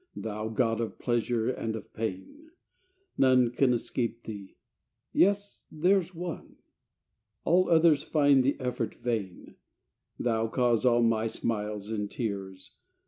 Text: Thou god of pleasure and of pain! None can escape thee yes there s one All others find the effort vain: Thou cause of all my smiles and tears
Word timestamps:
Thou 0.15 0.49
god 0.49 0.81
of 0.81 0.97
pleasure 0.97 1.47
and 1.47 1.75
of 1.75 1.93
pain! 1.93 2.49
None 3.19 3.51
can 3.51 3.71
escape 3.71 4.23
thee 4.23 4.57
yes 5.13 5.67
there 5.71 5.99
s 5.99 6.15
one 6.15 6.55
All 7.43 7.69
others 7.69 8.01
find 8.01 8.43
the 8.43 8.59
effort 8.59 8.95
vain: 8.95 9.57
Thou 10.17 10.47
cause 10.47 10.85
of 10.85 10.91
all 10.91 11.01
my 11.03 11.27
smiles 11.27 11.91
and 11.91 12.09
tears 12.09 12.77